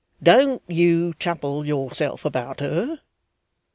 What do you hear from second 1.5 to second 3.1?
yourself about her.